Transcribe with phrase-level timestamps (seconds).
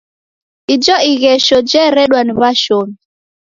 [0.73, 2.95] Ijo ighesho jeredwa ni w'ashomi.